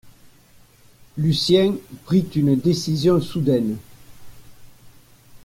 [1.15, 3.77] Lucien prit une décision soudaine.